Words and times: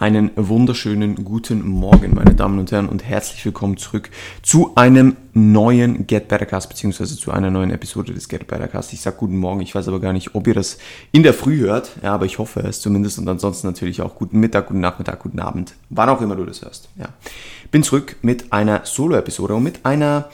Einen 0.00 0.30
wunderschönen 0.36 1.24
guten 1.24 1.68
Morgen, 1.68 2.14
meine 2.14 2.32
Damen 2.32 2.60
und 2.60 2.70
Herren, 2.70 2.88
und 2.88 3.02
herzlich 3.02 3.44
willkommen 3.44 3.78
zurück 3.78 4.10
zu 4.42 4.70
einem 4.76 5.16
neuen 5.32 6.06
Get 6.06 6.28
Better 6.28 6.46
Cast, 6.46 6.68
beziehungsweise 6.68 7.16
zu 7.16 7.32
einer 7.32 7.50
neuen 7.50 7.72
Episode 7.72 8.14
des 8.14 8.28
Get 8.28 8.46
Better 8.46 8.68
Cast. 8.68 8.92
Ich 8.92 9.00
sage 9.00 9.16
guten 9.16 9.36
Morgen, 9.36 9.60
ich 9.60 9.74
weiß 9.74 9.88
aber 9.88 9.98
gar 9.98 10.12
nicht, 10.12 10.36
ob 10.36 10.46
ihr 10.46 10.54
das 10.54 10.78
in 11.10 11.24
der 11.24 11.34
Früh 11.34 11.58
hört, 11.58 11.90
ja, 12.00 12.14
aber 12.14 12.26
ich 12.26 12.38
hoffe 12.38 12.60
es 12.60 12.80
zumindest 12.80 13.18
und 13.18 13.28
ansonsten 13.28 13.66
natürlich 13.66 14.00
auch 14.00 14.14
guten 14.14 14.38
Mittag, 14.38 14.68
guten 14.68 14.78
Nachmittag, 14.78 15.18
guten 15.18 15.40
Abend, 15.40 15.74
wann 15.90 16.08
auch 16.08 16.20
immer 16.20 16.36
du 16.36 16.44
das 16.44 16.62
hörst. 16.62 16.90
Ja. 16.96 17.08
Bin 17.72 17.82
zurück 17.82 18.14
mit 18.22 18.52
einer 18.52 18.82
Solo-Episode 18.84 19.56
und 19.56 19.64
mit 19.64 19.84
einer 19.84 20.28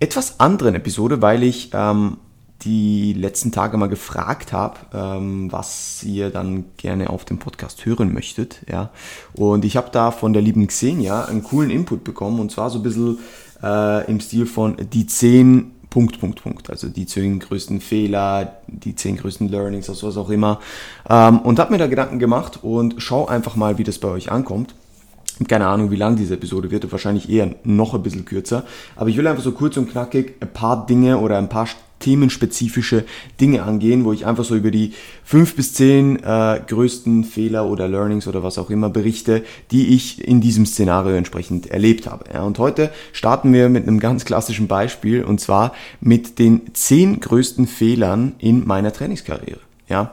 etwas 0.00 0.40
anderen 0.40 0.74
Episode, 0.74 1.22
weil 1.22 1.44
ich 1.44 1.70
ähm, 1.72 2.16
die 2.64 3.12
letzten 3.12 3.52
Tage 3.52 3.76
mal 3.76 3.88
gefragt 3.88 4.52
habe, 4.52 4.78
ähm, 4.92 5.52
was 5.52 6.02
ihr 6.02 6.30
dann 6.30 6.64
gerne 6.76 7.10
auf 7.10 7.24
dem 7.24 7.38
Podcast 7.38 7.84
hören 7.86 8.12
möchtet. 8.12 8.60
Ja. 8.70 8.90
Und 9.34 9.64
ich 9.64 9.76
habe 9.76 9.90
da 9.92 10.10
von 10.10 10.32
der 10.32 10.42
lieben 10.42 10.66
Xenia 10.66 11.24
einen 11.24 11.42
coolen 11.42 11.70
Input 11.70 12.04
bekommen 12.04 12.40
und 12.40 12.50
zwar 12.50 12.70
so 12.70 12.78
ein 12.78 12.82
bisschen 12.82 13.18
äh, 13.62 14.10
im 14.10 14.20
Stil 14.20 14.46
von 14.46 14.76
die 14.92 15.06
10 15.06 15.72
Punkt, 15.90 16.18
Punkt, 16.18 16.42
Punkt. 16.42 16.70
Also 16.70 16.88
die 16.88 17.06
10 17.06 17.38
größten 17.38 17.80
Fehler, 17.80 18.56
die 18.66 18.96
10 18.96 19.18
größten 19.18 19.48
Learnings, 19.48 19.88
aus 19.88 20.02
was 20.02 20.16
auch 20.16 20.30
immer. 20.30 20.60
Ähm, 21.08 21.38
und 21.38 21.58
habe 21.58 21.72
mir 21.72 21.78
da 21.78 21.86
Gedanken 21.86 22.18
gemacht 22.18 22.60
und 22.62 22.96
schau 22.98 23.26
einfach 23.26 23.54
mal, 23.54 23.78
wie 23.78 23.84
das 23.84 23.98
bei 23.98 24.08
euch 24.08 24.32
ankommt 24.32 24.74
keine 25.48 25.66
Ahnung, 25.66 25.90
wie 25.90 25.96
lang 25.96 26.14
diese 26.16 26.34
Episode 26.34 26.70
wird, 26.70 26.90
wahrscheinlich 26.92 27.28
eher 27.28 27.54
noch 27.64 27.94
ein 27.94 28.02
bisschen 28.02 28.24
kürzer. 28.24 28.64
Aber 28.94 29.08
ich 29.08 29.16
will 29.16 29.26
einfach 29.26 29.42
so 29.42 29.52
kurz 29.52 29.76
und 29.76 29.90
knackig 29.90 30.34
ein 30.40 30.52
paar 30.52 30.86
Dinge 30.86 31.18
oder 31.18 31.38
ein 31.38 31.48
paar 31.48 31.66
themenspezifische 32.04 33.04
Dinge 33.40 33.62
angehen, 33.62 34.04
wo 34.04 34.12
ich 34.12 34.26
einfach 34.26 34.44
so 34.44 34.54
über 34.54 34.70
die 34.70 34.92
fünf 35.24 35.56
bis 35.56 35.72
zehn 35.72 36.22
äh, 36.22 36.60
größten 36.66 37.24
Fehler 37.24 37.66
oder 37.66 37.88
Learnings 37.88 38.28
oder 38.28 38.42
was 38.42 38.58
auch 38.58 38.68
immer 38.68 38.90
berichte, 38.90 39.42
die 39.70 39.94
ich 39.94 40.26
in 40.26 40.42
diesem 40.42 40.66
Szenario 40.66 41.14
entsprechend 41.16 41.68
erlebt 41.68 42.06
habe. 42.06 42.26
Ja, 42.32 42.42
und 42.42 42.58
heute 42.58 42.90
starten 43.12 43.52
wir 43.54 43.70
mit 43.70 43.88
einem 43.88 44.00
ganz 44.00 44.26
klassischen 44.26 44.68
Beispiel 44.68 45.24
und 45.24 45.40
zwar 45.40 45.72
mit 46.00 46.38
den 46.38 46.74
zehn 46.74 47.20
größten 47.20 47.66
Fehlern 47.66 48.34
in 48.38 48.66
meiner 48.66 48.92
Trainingskarriere. 48.92 49.60
Ja, 49.88 50.12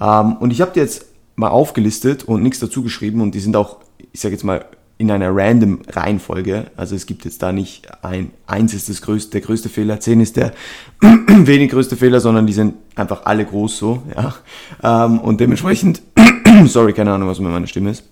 ähm, 0.00 0.36
und 0.36 0.52
ich 0.52 0.60
habe 0.60 0.72
dir 0.72 0.82
jetzt 0.82 1.06
mal 1.34 1.48
aufgelistet 1.48 2.22
und 2.24 2.42
nichts 2.42 2.60
dazu 2.60 2.84
geschrieben 2.84 3.20
und 3.20 3.34
die 3.34 3.40
sind 3.40 3.56
auch, 3.56 3.78
ich 4.12 4.20
sage 4.20 4.34
jetzt 4.34 4.44
mal, 4.44 4.64
in 5.02 5.10
einer 5.10 5.34
random 5.34 5.80
Reihenfolge. 5.88 6.70
Also 6.76 6.94
es 6.94 7.06
gibt 7.06 7.24
jetzt 7.24 7.42
da 7.42 7.50
nicht 7.50 7.88
ein, 8.04 8.30
eins 8.46 8.72
ist 8.72 8.88
das 8.88 9.02
größte, 9.02 9.32
der 9.32 9.40
größte 9.40 9.68
Fehler, 9.68 9.98
zehn 9.98 10.20
ist 10.20 10.36
der 10.36 10.52
wenig 11.00 11.72
größte 11.72 11.96
Fehler, 11.96 12.20
sondern 12.20 12.46
die 12.46 12.52
sind 12.52 12.76
einfach 12.94 13.22
alle 13.24 13.44
groß 13.44 13.76
so, 13.76 14.04
ja. 14.14 14.34
Ähm, 14.80 15.18
und 15.18 15.40
dementsprechend, 15.40 16.02
sorry, 16.66 16.92
keine 16.92 17.12
Ahnung, 17.12 17.28
was 17.28 17.40
mit 17.40 17.50
meiner 17.50 17.66
Stimme 17.66 17.90
ist. 17.90 18.04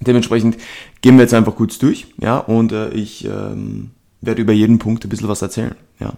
Dementsprechend 0.00 0.58
gehen 1.00 1.16
wir 1.16 1.22
jetzt 1.22 1.32
einfach 1.32 1.56
kurz 1.56 1.78
durch, 1.78 2.08
ja, 2.18 2.36
und 2.36 2.72
äh, 2.72 2.90
ich 2.90 3.24
ähm, 3.24 3.92
werde 4.20 4.42
über 4.42 4.52
jeden 4.52 4.78
Punkt 4.78 5.02
ein 5.02 5.08
bisschen 5.08 5.28
was 5.28 5.40
erzählen, 5.40 5.74
ja. 6.00 6.12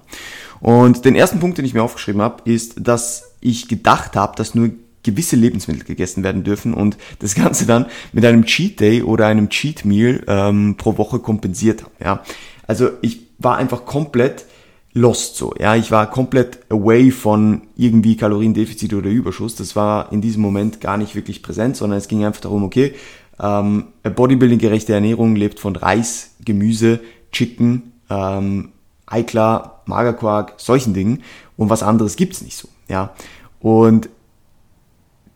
Und 0.58 1.04
den 1.04 1.14
ersten 1.14 1.38
Punkt, 1.38 1.58
den 1.58 1.64
ich 1.64 1.74
mir 1.74 1.82
aufgeschrieben 1.82 2.22
habe, 2.22 2.42
ist, 2.50 2.74
dass 2.88 3.36
ich 3.40 3.68
gedacht 3.68 4.16
habe, 4.16 4.34
dass 4.34 4.56
nur 4.56 4.70
gewisse 5.02 5.36
Lebensmittel 5.36 5.84
gegessen 5.84 6.22
werden 6.22 6.44
dürfen 6.44 6.74
und 6.74 6.96
das 7.18 7.34
Ganze 7.34 7.66
dann 7.66 7.86
mit 8.12 8.24
einem 8.24 8.44
Cheat 8.44 8.80
Day 8.80 9.02
oder 9.02 9.26
einem 9.26 9.48
Cheat 9.48 9.84
Meal 9.84 10.22
ähm, 10.26 10.76
pro 10.76 10.98
Woche 10.98 11.18
kompensiert 11.18 11.82
habe. 11.82 11.92
Ja. 12.02 12.22
Also 12.66 12.90
ich 13.02 13.20
war 13.38 13.56
einfach 13.56 13.84
komplett 13.84 14.46
lost 14.94 15.36
so. 15.36 15.54
Ja, 15.58 15.74
ich 15.74 15.90
war 15.90 16.10
komplett 16.10 16.60
away 16.70 17.10
von 17.10 17.62
irgendwie 17.76 18.16
Kaloriendefizit 18.16 18.92
oder 18.94 19.08
Überschuss. 19.08 19.56
Das 19.56 19.74
war 19.74 20.12
in 20.12 20.20
diesem 20.20 20.42
Moment 20.42 20.80
gar 20.80 20.96
nicht 20.96 21.14
wirklich 21.14 21.42
präsent, 21.42 21.76
sondern 21.76 21.98
es 21.98 22.08
ging 22.08 22.24
einfach 22.24 22.42
darum, 22.42 22.62
okay, 22.62 22.94
ähm, 23.40 23.86
Bodybuilding-gerechte 24.02 24.92
Ernährung 24.92 25.34
lebt 25.34 25.58
von 25.58 25.76
Reis, 25.76 26.32
Gemüse, 26.44 27.00
Chicken, 27.32 27.92
ähm, 28.10 28.72
Eiklar, 29.06 29.82
Magerquark, 29.86 30.54
solchen 30.58 30.94
Dingen 30.94 31.22
und 31.56 31.70
was 31.70 31.82
anderes 31.82 32.16
gibt's 32.16 32.42
nicht 32.42 32.56
so. 32.56 32.68
Ja, 32.88 33.14
und 33.60 34.08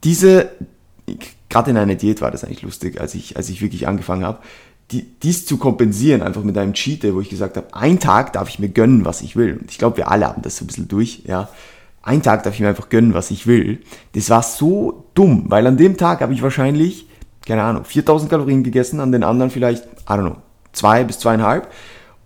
diese, 0.04 0.50
gerade 1.48 1.70
in 1.70 1.76
einer 1.76 1.94
Diät 1.94 2.20
war 2.20 2.30
das 2.30 2.44
eigentlich 2.44 2.62
lustig, 2.62 3.00
als 3.00 3.14
ich, 3.14 3.36
als 3.36 3.48
ich 3.48 3.60
wirklich 3.60 3.88
angefangen 3.88 4.24
habe, 4.24 4.38
die, 4.92 5.02
dies 5.22 5.46
zu 5.46 5.56
kompensieren, 5.56 6.22
einfach 6.22 6.44
mit 6.44 6.56
einem 6.56 6.72
Cheat 6.72 7.02
wo 7.12 7.20
ich 7.20 7.28
gesagt 7.28 7.56
habe, 7.56 7.74
ein 7.74 7.98
Tag 7.98 8.32
darf 8.32 8.48
ich 8.48 8.58
mir 8.58 8.68
gönnen, 8.68 9.04
was 9.04 9.20
ich 9.20 9.36
will. 9.36 9.58
Und 9.60 9.70
ich 9.70 9.78
glaube, 9.78 9.96
wir 9.96 10.10
alle 10.10 10.26
haben 10.26 10.42
das 10.42 10.56
so 10.56 10.64
ein 10.64 10.68
bisschen 10.68 10.88
durch, 10.88 11.22
ja. 11.26 11.48
Ein 12.02 12.22
Tag 12.22 12.44
darf 12.44 12.54
ich 12.54 12.60
mir 12.60 12.68
einfach 12.68 12.88
gönnen, 12.88 13.14
was 13.14 13.32
ich 13.32 13.48
will. 13.48 13.80
Das 14.12 14.30
war 14.30 14.44
so 14.44 15.06
dumm, 15.14 15.46
weil 15.48 15.66
an 15.66 15.76
dem 15.76 15.96
Tag 15.96 16.20
habe 16.20 16.32
ich 16.32 16.42
wahrscheinlich, 16.42 17.08
keine 17.44 17.64
Ahnung, 17.64 17.84
4000 17.84 18.30
Kalorien 18.30 18.62
gegessen, 18.62 19.00
an 19.00 19.10
den 19.10 19.24
anderen 19.24 19.50
vielleicht, 19.50 19.84
I 19.84 20.12
don't 20.12 20.20
know, 20.20 20.36
zwei 20.72 21.02
bis 21.02 21.18
zweieinhalb. 21.18 21.68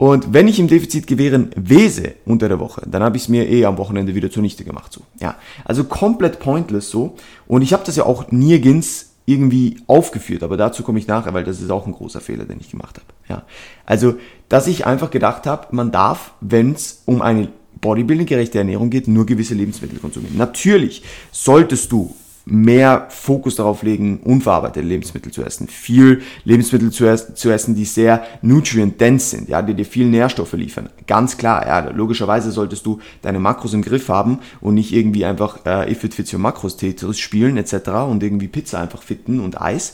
Und 0.00 0.33
wenn 0.33 0.49
ich 0.49 0.59
im 0.59 0.66
Defizit 0.66 1.06
gewähren 1.06 1.50
wese 1.56 2.15
unter 2.25 2.49
der 2.49 2.59
Woche, 2.59 2.81
dann 2.91 3.03
habe 3.03 3.19
ich 3.19 3.25
es 3.25 3.28
mir 3.28 3.47
eh 3.47 3.66
am 3.66 3.77
Wochenende 3.77 4.15
wieder 4.15 4.31
zunichte 4.31 4.65
gemacht. 4.65 4.94
So. 4.94 5.03
Ja, 5.21 5.37
also 5.62 5.84
komplett 5.84 6.41
pointless 6.41 6.88
so. 6.88 7.16
Und 7.47 7.61
ich 7.61 7.75
habe 7.75 7.83
das 7.84 7.97
ja 7.97 8.06
auch 8.06 8.33
nirgends 8.33 9.11
irgendwie 9.27 9.77
aufgeführt, 9.87 10.43
aber 10.43 10.56
dazu 10.56 10.84
komme 10.84 10.99
ich 10.99 11.06
nachher, 11.06 11.34
weil 11.34 11.44
das 11.44 11.61
ist 11.61 11.71
auch 11.71 11.87
ein 11.87 11.93
großer 11.93 12.22
Fehler, 12.22 12.47
den 12.47 12.61
ich 12.61 12.71
gemacht 12.71 12.97
habe. 12.97 13.06
Ja, 13.28 13.43
also 13.84 14.15
dass 14.49 14.69
ich 14.69 14.87
einfach 14.87 15.11
gedacht 15.11 15.47
habe, 15.47 15.66
man 15.72 15.93
darf, 15.93 16.32
wenn 16.41 16.72
es 16.72 17.03
um 17.05 17.21
eine 17.21 17.49
Bodybuilding-gerechte 17.82 18.56
Ernährung 18.56 18.88
geht, 18.88 19.06
nur 19.06 19.27
gewisse 19.27 19.53
Lebensmittel 19.53 19.99
konsumieren. 19.99 20.38
Natürlich 20.38 21.03
solltest 21.31 21.93
du 21.93 22.17
mehr 22.44 23.06
Fokus 23.10 23.56
darauf 23.56 23.82
legen, 23.82 24.20
unverarbeitete 24.24 24.86
Lebensmittel 24.86 25.32
zu 25.32 25.44
essen, 25.44 25.68
viel 25.68 26.22
Lebensmittel 26.44 26.90
zu, 26.90 27.06
essen, 27.06 27.36
zu 27.36 27.50
essen, 27.50 27.74
die 27.74 27.84
sehr 27.84 28.24
nutrient-dense 28.42 29.36
sind, 29.36 29.48
ja, 29.48 29.62
die 29.62 29.74
dir 29.74 29.84
viel 29.84 30.06
Nährstoffe 30.06 30.54
liefern. 30.54 30.88
Ganz 31.06 31.36
klar, 31.36 31.66
ja, 31.66 31.90
logischerweise 31.90 32.50
solltest 32.50 32.86
du 32.86 33.00
deine 33.22 33.38
Makros 33.38 33.74
im 33.74 33.82
Griff 33.82 34.08
haben 34.08 34.40
und 34.60 34.74
nicht 34.74 34.92
irgendwie 34.92 35.24
einfach 35.24 35.64
äh, 35.66 35.90
If 35.90 36.04
It 36.04 36.14
Fits 36.14 36.32
Your 36.32 36.40
Makros 36.40 36.76
Tetris 36.76 37.18
spielen 37.18 37.56
etc. 37.56 37.90
und 38.08 38.22
irgendwie 38.22 38.48
Pizza 38.48 38.80
einfach 38.80 39.02
fitten 39.02 39.40
und 39.40 39.60
Eis. 39.60 39.92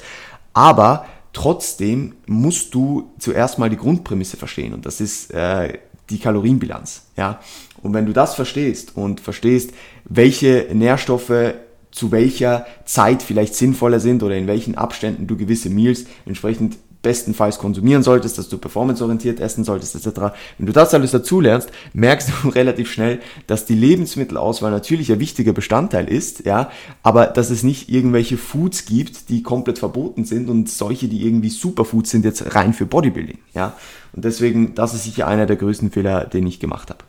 Aber 0.52 1.06
trotzdem 1.32 2.14
musst 2.26 2.74
du 2.74 3.10
zuerst 3.18 3.58
mal 3.58 3.68
die 3.68 3.76
Grundprämisse 3.76 4.36
verstehen 4.36 4.72
und 4.72 4.86
das 4.86 5.00
ist 5.00 5.32
äh, 5.32 5.78
die 6.08 6.18
Kalorienbilanz, 6.18 7.02
ja. 7.16 7.40
Und 7.82 7.92
wenn 7.92 8.06
du 8.06 8.12
das 8.12 8.34
verstehst 8.34 8.96
und 8.96 9.20
verstehst, 9.20 9.72
welche 10.04 10.68
Nährstoffe 10.72 11.54
zu 11.96 12.12
welcher 12.12 12.66
Zeit 12.84 13.22
vielleicht 13.22 13.54
sinnvoller 13.54 14.00
sind 14.00 14.22
oder 14.22 14.36
in 14.36 14.46
welchen 14.46 14.74
Abständen 14.74 15.26
du 15.26 15.36
gewisse 15.36 15.70
Meals 15.70 16.04
entsprechend 16.26 16.76
bestenfalls 17.00 17.58
konsumieren 17.58 18.02
solltest, 18.02 18.36
dass 18.36 18.50
du 18.50 18.58
performanceorientiert 18.58 19.40
essen 19.40 19.64
solltest, 19.64 19.94
etc. 19.94 20.34
Wenn 20.58 20.66
du 20.66 20.72
das 20.72 20.92
alles 20.92 21.12
dazu 21.12 21.40
lernst, 21.40 21.70
merkst 21.94 22.28
du 22.28 22.48
relativ 22.54 22.92
schnell, 22.92 23.20
dass 23.46 23.64
die 23.64 23.76
Lebensmittelauswahl 23.76 24.70
natürlich 24.70 25.10
ein 25.10 25.20
wichtiger 25.20 25.54
Bestandteil 25.54 26.06
ist, 26.06 26.44
ja, 26.44 26.70
aber 27.02 27.26
dass 27.26 27.48
es 27.48 27.62
nicht 27.62 27.88
irgendwelche 27.88 28.36
Foods 28.36 28.84
gibt, 28.84 29.30
die 29.30 29.42
komplett 29.42 29.78
verboten 29.78 30.24
sind 30.24 30.50
und 30.50 30.68
solche, 30.68 31.08
die 31.08 31.24
irgendwie 31.24 31.50
Superfoods 31.50 32.10
sind, 32.10 32.26
jetzt 32.26 32.54
rein 32.54 32.74
für 32.74 32.84
Bodybuilding, 32.84 33.38
ja. 33.54 33.74
Und 34.12 34.24
deswegen, 34.24 34.74
das 34.74 34.92
ist 34.92 35.04
sicher 35.04 35.28
einer 35.28 35.46
der 35.46 35.56
größten 35.56 35.92
Fehler, 35.92 36.24
den 36.24 36.46
ich 36.46 36.60
gemacht 36.60 36.90
habe. 36.90 37.04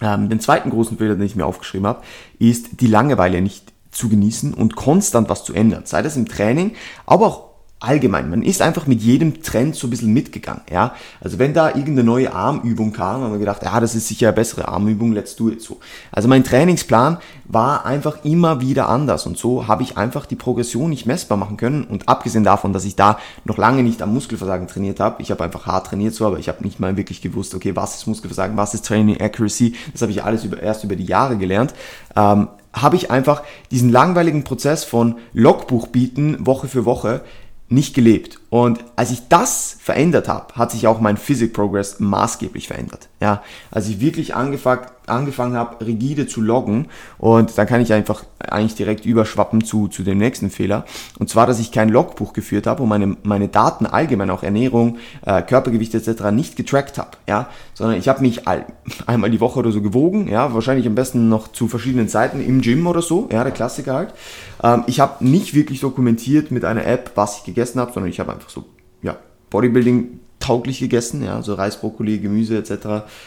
Ähm, 0.00 0.30
den 0.30 0.40
zweiten 0.40 0.70
großen 0.70 0.96
Fehler, 0.98 1.14
den 1.14 1.26
ich 1.26 1.36
mir 1.36 1.46
aufgeschrieben 1.46 1.86
habe, 1.86 2.02
ist 2.38 2.80
die 2.80 2.86
Langeweile 2.86 3.42
nicht 3.42 3.69
zu 3.90 4.08
genießen 4.08 4.54
und 4.54 4.76
konstant 4.76 5.28
was 5.28 5.44
zu 5.44 5.52
ändern. 5.52 5.82
Sei 5.86 6.02
das 6.02 6.16
im 6.16 6.28
Training, 6.28 6.72
aber 7.06 7.26
auch 7.26 7.50
allgemein. 7.80 8.28
Man 8.28 8.42
ist 8.42 8.60
einfach 8.60 8.86
mit 8.86 9.00
jedem 9.00 9.42
Trend 9.42 9.74
so 9.74 9.86
ein 9.86 9.90
bisschen 9.90 10.12
mitgegangen, 10.12 10.60
ja. 10.70 10.94
Also 11.22 11.38
wenn 11.38 11.54
da 11.54 11.68
irgendeine 11.68 12.04
neue 12.04 12.32
Armübung 12.32 12.92
kam, 12.92 13.22
haben 13.22 13.32
wir 13.32 13.38
gedacht, 13.38 13.62
ja, 13.62 13.80
das 13.80 13.94
ist 13.94 14.06
sicher 14.06 14.28
eine 14.28 14.34
bessere 14.34 14.68
Armübung, 14.68 15.12
let's 15.12 15.34
do 15.34 15.48
it 15.48 15.62
so. 15.62 15.78
Also 16.12 16.28
mein 16.28 16.44
Trainingsplan 16.44 17.16
war 17.46 17.86
einfach 17.86 18.22
immer 18.22 18.60
wieder 18.60 18.90
anders 18.90 19.26
und 19.26 19.38
so 19.38 19.66
habe 19.66 19.82
ich 19.82 19.96
einfach 19.96 20.26
die 20.26 20.36
Progression 20.36 20.90
nicht 20.90 21.06
messbar 21.06 21.38
machen 21.38 21.56
können 21.56 21.84
und 21.84 22.06
abgesehen 22.06 22.44
davon, 22.44 22.74
dass 22.74 22.84
ich 22.84 22.96
da 22.96 23.18
noch 23.44 23.56
lange 23.56 23.82
nicht 23.82 24.02
am 24.02 24.12
Muskelversagen 24.12 24.68
trainiert 24.68 25.00
habe, 25.00 25.22
ich 25.22 25.30
habe 25.30 25.42
einfach 25.42 25.64
hart 25.64 25.86
trainiert 25.86 26.14
so, 26.14 26.26
aber 26.26 26.38
ich 26.38 26.50
habe 26.50 26.62
nicht 26.62 26.80
mal 26.80 26.98
wirklich 26.98 27.22
gewusst, 27.22 27.54
okay, 27.54 27.74
was 27.74 27.96
ist 27.96 28.06
Muskelversagen, 28.06 28.58
was 28.58 28.74
ist 28.74 28.84
Training 28.84 29.18
Accuracy, 29.18 29.74
das 29.92 30.02
habe 30.02 30.12
ich 30.12 30.22
alles 30.22 30.44
über, 30.44 30.62
erst 30.62 30.84
über 30.84 30.96
die 30.96 31.06
Jahre 31.06 31.38
gelernt. 31.38 31.72
Ähm, 32.14 32.48
habe 32.72 32.96
ich 32.96 33.10
einfach 33.10 33.42
diesen 33.70 33.90
langweiligen 33.90 34.44
Prozess 34.44 34.84
von 34.84 35.18
Logbuch 35.32 35.88
bieten 35.88 36.46
Woche 36.46 36.68
für 36.68 36.84
Woche 36.84 37.22
nicht 37.68 37.94
gelebt. 37.94 38.39
Und 38.50 38.84
als 38.96 39.12
ich 39.12 39.28
das 39.28 39.76
verändert 39.80 40.28
habe, 40.28 40.54
hat 40.56 40.72
sich 40.72 40.88
auch 40.88 41.00
mein 41.00 41.16
Physic 41.16 41.52
Progress 41.52 42.00
maßgeblich 42.00 42.66
verändert. 42.66 43.08
Ja, 43.20 43.42
als 43.70 43.88
ich 43.88 44.00
wirklich 44.00 44.34
angefangen, 44.34 44.86
angefangen 45.06 45.56
habe, 45.56 45.84
rigide 45.84 46.26
zu 46.26 46.40
loggen 46.40 46.86
und 47.18 47.56
dann 47.58 47.66
kann 47.66 47.80
ich 47.80 47.92
einfach 47.92 48.24
eigentlich 48.38 48.74
direkt 48.74 49.04
überschwappen 49.04 49.62
zu, 49.62 49.88
zu 49.88 50.02
dem 50.02 50.18
nächsten 50.18 50.50
Fehler. 50.50 50.84
Und 51.18 51.28
zwar, 51.28 51.46
dass 51.46 51.60
ich 51.60 51.72
kein 51.72 51.88
Logbuch 51.88 52.32
geführt 52.32 52.66
habe 52.66 52.82
und 52.82 52.88
meine, 52.88 53.16
meine 53.22 53.48
Daten 53.48 53.86
allgemein, 53.86 54.30
auch 54.30 54.42
Ernährung, 54.42 54.98
äh, 55.26 55.42
Körpergewicht 55.42 55.94
etc. 55.94 56.30
nicht 56.32 56.56
getrackt 56.56 56.98
habe. 56.98 57.10
Ja, 57.28 57.48
sondern 57.74 57.98
ich 57.98 58.08
habe 58.08 58.22
mich 58.22 58.48
all, 58.48 58.64
einmal 59.06 59.30
die 59.30 59.40
Woche 59.40 59.58
oder 59.58 59.72
so 59.72 59.82
gewogen. 59.82 60.28
Ja, 60.28 60.54
wahrscheinlich 60.54 60.86
am 60.86 60.94
besten 60.94 61.28
noch 61.28 61.48
zu 61.48 61.68
verschiedenen 61.68 62.08
Zeiten 62.08 62.40
im 62.40 62.62
Gym 62.62 62.86
oder 62.86 63.02
so. 63.02 63.28
Ja, 63.30 63.44
der 63.44 63.52
Klassiker 63.52 63.94
halt. 63.94 64.14
Ähm, 64.62 64.84
ich 64.86 65.00
habe 65.00 65.24
nicht 65.24 65.54
wirklich 65.54 65.80
dokumentiert 65.80 66.50
mit 66.50 66.64
einer 66.64 66.86
App, 66.86 67.12
was 67.14 67.38
ich 67.38 67.44
gegessen 67.44 67.80
habe, 67.80 67.92
sondern 67.92 68.10
ich 68.10 68.20
habe 68.20 68.32
einfach 68.40 68.50
so, 68.50 68.64
ja, 69.02 69.16
Bodybuilding 69.50 70.20
tauglich 70.40 70.80
gegessen, 70.80 71.22
ja, 71.22 71.42
so 71.42 71.52
Reis, 71.52 71.78
Brokkoli, 71.78 72.18
Gemüse 72.18 72.56
etc., 72.56 72.70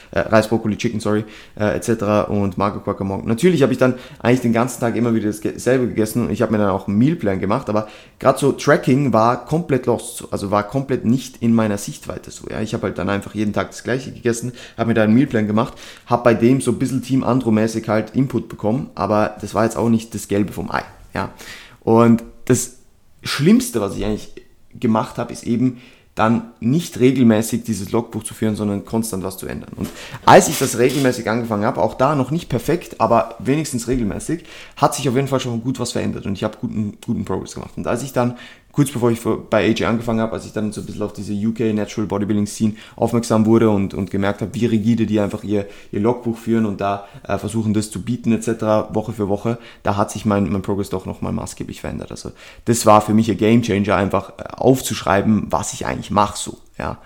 äh, 0.09 0.19
Reis, 0.19 0.47
Brokkoli, 0.47 0.75
Chicken, 0.77 0.99
sorry, 0.99 1.25
äh, 1.55 1.75
etc. 1.75 2.27
und 2.27 2.57
Magerquark 2.57 2.99
Morgen. 3.01 3.27
Natürlich 3.27 3.61
habe 3.61 3.71
ich 3.71 3.77
dann 3.77 3.93
eigentlich 4.17 4.41
den 4.41 4.51
ganzen 4.51 4.79
Tag 4.79 4.95
immer 4.95 5.13
wieder 5.13 5.31
dasselbe 5.31 5.87
gegessen 5.87 6.25
und 6.25 6.31
ich 6.31 6.41
habe 6.41 6.51
mir 6.51 6.57
dann 6.57 6.71
auch 6.71 6.87
einen 6.87 6.97
Mealplan 6.97 7.39
gemacht, 7.39 7.69
aber 7.69 7.87
gerade 8.17 8.39
so 8.39 8.51
Tracking 8.51 9.13
war 9.13 9.45
komplett 9.45 9.85
lost, 9.85 10.25
also 10.31 10.49
war 10.49 10.63
komplett 10.63 11.05
nicht 11.05 11.37
in 11.37 11.53
meiner 11.53 11.77
Sichtweite 11.77 12.31
so, 12.31 12.47
ja. 12.49 12.61
Ich 12.61 12.73
habe 12.73 12.87
halt 12.87 12.97
dann 12.97 13.09
einfach 13.09 13.35
jeden 13.35 13.53
Tag 13.53 13.69
das 13.69 13.83
gleiche 13.83 14.11
gegessen, 14.11 14.51
habe 14.75 14.87
mir 14.87 14.95
da 14.95 15.03
einen 15.03 15.13
Mealplan 15.13 15.45
gemacht, 15.45 15.75
habe 16.07 16.23
bei 16.23 16.33
dem 16.33 16.61
so 16.61 16.71
ein 16.71 16.79
bisschen 16.79 17.03
Team 17.03 17.23
Andro-mäßig 17.23 17.87
halt 17.87 18.15
Input 18.15 18.49
bekommen, 18.49 18.89
aber 18.95 19.37
das 19.39 19.53
war 19.53 19.65
jetzt 19.65 19.77
auch 19.77 19.89
nicht 19.89 20.15
das 20.15 20.27
Gelbe 20.27 20.51
vom 20.51 20.71
Ei, 20.71 20.81
ja. 21.13 21.29
Und 21.81 22.23
das 22.45 22.77
Schlimmste, 23.21 23.79
was 23.79 23.95
ich 23.95 24.03
eigentlich 24.03 24.42
gemacht 24.79 25.17
habe, 25.17 25.33
ist 25.33 25.43
eben 25.43 25.81
dann 26.15 26.51
nicht 26.59 26.99
regelmäßig 26.99 27.63
dieses 27.63 27.91
Logbuch 27.91 28.23
zu 28.23 28.35
führen, 28.35 28.55
sondern 28.55 28.85
konstant 28.85 29.23
was 29.23 29.37
zu 29.37 29.47
ändern. 29.47 29.71
Und 29.75 29.89
als 30.25 30.47
ich 30.47 30.59
das 30.59 30.77
regelmäßig 30.77 31.27
angefangen 31.27 31.65
habe, 31.65 31.81
auch 31.81 31.95
da 31.95 32.13
noch 32.13 32.29
nicht 32.29 32.49
perfekt, 32.49 33.01
aber 33.01 33.35
wenigstens 33.39 33.87
regelmäßig, 33.87 34.43
hat 34.75 34.93
sich 34.93 35.09
auf 35.09 35.15
jeden 35.15 35.27
Fall 35.27 35.39
schon 35.39 35.63
gut 35.63 35.79
was 35.79 35.91
verändert 35.93 36.27
und 36.27 36.33
ich 36.33 36.43
habe 36.43 36.57
guten, 36.61 36.97
guten 37.03 37.25
Progress 37.25 37.55
gemacht. 37.55 37.73
Und 37.77 37.87
als 37.87 38.03
ich 38.03 38.13
dann 38.13 38.37
kurz 38.73 38.91
bevor 38.91 39.11
ich 39.11 39.19
bei 39.49 39.69
AJ 39.69 39.85
angefangen 39.85 40.19
habe, 40.19 40.33
als 40.33 40.45
ich 40.45 40.51
dann 40.51 40.71
so 40.71 40.81
ein 40.81 40.87
bisschen 40.87 41.03
auf 41.03 41.13
diese 41.13 41.33
UK 41.33 41.73
Natural 41.73 42.07
Bodybuilding 42.07 42.47
Scene 42.47 42.73
aufmerksam 42.95 43.45
wurde 43.45 43.69
und, 43.69 43.93
und 43.93 44.11
gemerkt 44.11 44.41
habe, 44.41 44.53
wie 44.55 44.65
rigide 44.65 45.05
die 45.05 45.19
einfach 45.19 45.43
ihr, 45.43 45.67
ihr 45.91 46.01
Logbuch 46.01 46.37
führen 46.37 46.65
und 46.65 46.81
da 46.81 47.05
äh, 47.25 47.37
versuchen, 47.37 47.73
das 47.73 47.91
zu 47.91 48.01
bieten 48.01 48.33
etc. 48.33 48.93
Woche 48.93 49.13
für 49.13 49.29
Woche, 49.29 49.59
da 49.83 49.95
hat 49.95 50.11
sich 50.11 50.25
mein, 50.25 50.51
mein 50.51 50.63
Progress 50.63 50.89
doch 50.89 51.05
nochmal 51.05 51.31
maßgeblich 51.31 51.81
verändert. 51.81 52.11
Also 52.11 52.31
das 52.65 52.85
war 52.85 53.01
für 53.01 53.13
mich 53.13 53.29
ein 53.29 53.37
Game 53.37 53.61
Changer, 53.61 53.95
einfach 53.95 54.33
äh, 54.39 54.43
aufzuschreiben, 54.55 55.45
was 55.49 55.73
ich 55.73 55.85
eigentlich 55.85 56.11
mache 56.11 56.37
so. 56.37 56.57
Ja. 56.79 56.97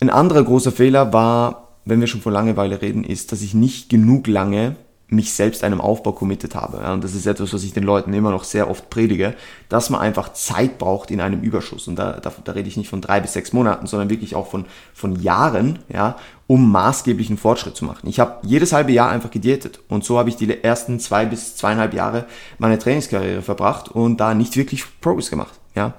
Ein 0.00 0.10
anderer 0.10 0.44
großer 0.44 0.72
Fehler 0.72 1.14
war, 1.14 1.78
wenn 1.86 2.00
wir 2.00 2.06
schon 2.06 2.20
von 2.20 2.34
Langeweile 2.34 2.82
reden, 2.82 3.02
ist, 3.02 3.32
dass 3.32 3.40
ich 3.40 3.54
nicht 3.54 3.88
genug 3.88 4.26
lange 4.26 4.76
mich 5.12 5.32
selbst 5.34 5.62
einem 5.62 5.80
Aufbau 5.80 6.12
committed 6.12 6.54
habe. 6.54 6.78
Ja, 6.78 6.94
und 6.94 7.04
das 7.04 7.14
ist 7.14 7.26
etwas, 7.26 7.52
was 7.52 7.62
ich 7.62 7.72
den 7.72 7.84
Leuten 7.84 8.12
immer 8.14 8.30
noch 8.30 8.44
sehr 8.44 8.68
oft 8.68 8.88
predige, 8.90 9.34
dass 9.68 9.90
man 9.90 10.00
einfach 10.00 10.32
Zeit 10.32 10.78
braucht 10.78 11.10
in 11.10 11.20
einem 11.20 11.42
Überschuss. 11.42 11.86
Und 11.86 11.96
da, 11.96 12.12
da, 12.20 12.32
da 12.42 12.52
rede 12.52 12.68
ich 12.68 12.76
nicht 12.76 12.88
von 12.88 13.00
drei 13.00 13.20
bis 13.20 13.34
sechs 13.34 13.52
Monaten, 13.52 13.86
sondern 13.86 14.10
wirklich 14.10 14.34
auch 14.34 14.46
von, 14.46 14.64
von 14.94 15.20
Jahren, 15.20 15.80
ja, 15.92 16.16
um 16.46 16.72
maßgeblichen 16.72 17.36
Fortschritt 17.36 17.76
zu 17.76 17.84
machen. 17.84 18.08
Ich 18.08 18.20
habe 18.20 18.38
jedes 18.42 18.72
halbe 18.72 18.92
Jahr 18.92 19.10
einfach 19.10 19.30
gediätet 19.30 19.80
und 19.88 20.04
so 20.04 20.18
habe 20.18 20.28
ich 20.28 20.36
die 20.36 20.62
ersten 20.62 20.98
zwei 20.98 21.26
bis 21.26 21.56
zweieinhalb 21.56 21.94
Jahre 21.94 22.24
meine 22.58 22.78
Trainingskarriere 22.78 23.42
verbracht 23.42 23.90
und 23.90 24.18
da 24.18 24.34
nicht 24.34 24.56
wirklich 24.56 24.84
Progress 25.00 25.30
gemacht. 25.30 25.60
Ja. 25.74 25.94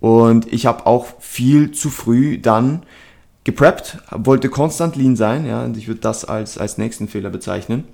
Und 0.00 0.50
ich 0.52 0.66
habe 0.66 0.86
auch 0.86 1.06
viel 1.18 1.72
zu 1.72 1.90
früh 1.90 2.38
dann 2.38 2.82
gepreppt, 3.44 3.98
wollte 4.10 4.48
konstant 4.48 4.96
lean 4.96 5.16
sein, 5.16 5.46
ja, 5.46 5.64
und 5.64 5.76
ich 5.76 5.88
würde 5.88 6.00
das 6.00 6.26
als, 6.26 6.58
als 6.58 6.78
nächsten 6.78 7.08
Fehler 7.08 7.30
bezeichnen 7.30 7.84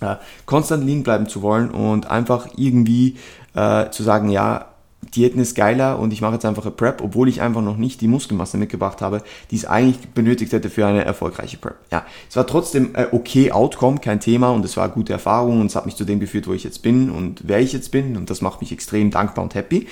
äh, 0.00 0.16
konstant 0.46 0.84
lean 0.84 1.02
bleiben 1.02 1.28
zu 1.28 1.42
wollen 1.42 1.70
und 1.70 2.10
einfach 2.10 2.48
irgendwie 2.56 3.16
äh, 3.54 3.90
zu 3.90 4.02
sagen, 4.02 4.30
ja, 4.30 4.66
Diäten 5.14 5.40
ist 5.40 5.54
geiler 5.54 5.98
und 5.98 6.12
ich 6.12 6.20
mache 6.20 6.34
jetzt 6.34 6.44
einfach 6.44 6.64
eine 6.64 6.72
Prep, 6.72 7.00
obwohl 7.02 7.28
ich 7.28 7.40
einfach 7.40 7.62
noch 7.62 7.76
nicht 7.76 8.00
die 8.00 8.06
Muskelmasse 8.06 8.58
mitgebracht 8.58 9.00
habe, 9.00 9.22
die 9.50 9.56
es 9.56 9.64
eigentlich 9.64 9.98
benötigt 10.10 10.52
hätte 10.52 10.70
für 10.70 10.86
eine 10.86 11.04
erfolgreiche 11.04 11.56
Prep. 11.56 11.76
Ja, 11.90 12.04
es 12.28 12.36
war 12.36 12.46
trotzdem 12.46 12.90
äh, 12.94 13.06
okay 13.10 13.50
Outcome, 13.50 13.98
kein 13.98 14.20
Thema 14.20 14.50
und 14.50 14.64
es 14.64 14.76
war 14.76 14.88
gute 14.88 15.12
Erfahrung 15.12 15.60
und 15.60 15.66
es 15.66 15.76
hat 15.76 15.86
mich 15.86 15.96
zu 15.96 16.04
dem 16.04 16.20
geführt, 16.20 16.46
wo 16.46 16.52
ich 16.52 16.64
jetzt 16.64 16.82
bin 16.82 17.10
und 17.10 17.42
wer 17.44 17.60
ich 17.60 17.72
jetzt 17.72 17.90
bin 17.90 18.16
und 18.16 18.30
das 18.30 18.40
macht 18.40 18.60
mich 18.60 18.72
extrem 18.72 19.10
dankbar 19.10 19.42
und 19.42 19.54
happy. 19.54 19.86